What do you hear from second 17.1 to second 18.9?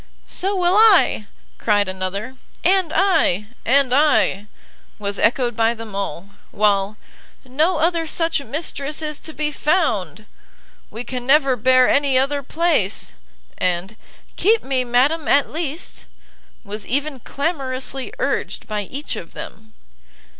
clamorously urged by